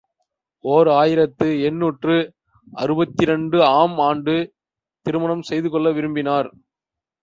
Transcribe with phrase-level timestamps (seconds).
[0.65, 2.15] ஓர் ஆயிரத்து எண்ணூற்று
[2.73, 4.35] அறுபத்திரண்டு ஆம் ஆண்டு
[5.05, 6.49] திருமணம் செய்து கொள்ள விரும்பினார்.